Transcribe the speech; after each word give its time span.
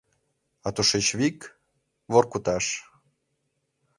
—А 0.65 0.67
тушеч 0.75 1.07
вик— 1.19 1.39
Воркуташ... 2.11 2.65